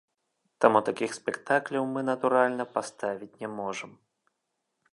Таму 0.63 0.79
такіх 0.87 1.11
спектакляў 1.17 1.83
мы, 1.93 1.99
натуральна, 2.09 2.63
паставіць 2.79 3.31
не 3.43 3.49
можам. 3.61 3.91